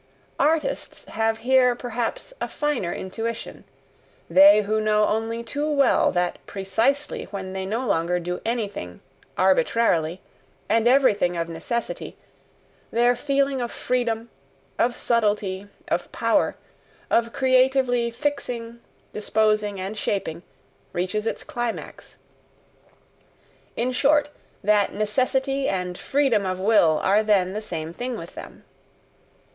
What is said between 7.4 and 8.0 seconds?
they no